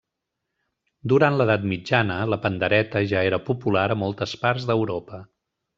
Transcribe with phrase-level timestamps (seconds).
[1.13, 5.27] Durant l’edat mitjana, la pandereta ja era popular a moltes parts d’Europa.